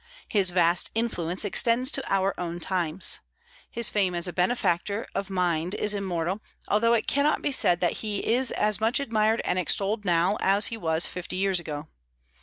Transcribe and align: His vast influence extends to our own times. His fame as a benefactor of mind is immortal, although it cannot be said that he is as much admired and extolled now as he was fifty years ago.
His 0.27 0.49
vast 0.49 0.89
influence 0.95 1.45
extends 1.45 1.91
to 1.91 2.03
our 2.11 2.33
own 2.39 2.59
times. 2.59 3.19
His 3.69 3.87
fame 3.87 4.15
as 4.15 4.27
a 4.27 4.33
benefactor 4.33 5.05
of 5.13 5.29
mind 5.29 5.75
is 5.75 5.93
immortal, 5.93 6.41
although 6.67 6.93
it 6.95 7.05
cannot 7.05 7.43
be 7.43 7.51
said 7.51 7.81
that 7.81 7.97
he 8.01 8.25
is 8.25 8.49
as 8.49 8.79
much 8.81 8.99
admired 8.99 9.41
and 9.45 9.59
extolled 9.59 10.03
now 10.03 10.39
as 10.39 10.65
he 10.73 10.75
was 10.75 11.05
fifty 11.05 11.35
years 11.35 11.59
ago. 11.59 11.87